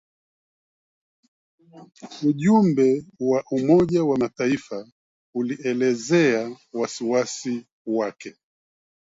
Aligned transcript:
Ujumbe 2.23 3.05
wa 3.19 3.43
Umoja 3.51 4.03
wa 4.03 4.17
Mataifa 4.17 4.87
ulielezea 5.33 6.57
wasiwasi 6.73 7.67
wake 7.85 8.35